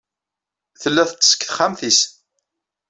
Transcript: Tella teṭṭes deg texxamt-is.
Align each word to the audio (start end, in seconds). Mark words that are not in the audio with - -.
Tella 0.81 1.03
teṭṭes 1.09 1.31
deg 1.33 1.41
texxamt-is. 1.43 1.99